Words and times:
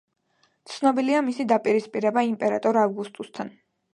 ცნობილია 0.71 1.19
მისი 1.27 1.45
დაპირისპირება 1.51 2.25
იმპერატორ 2.31 2.83
ავგუსტუსთან. 2.87 3.55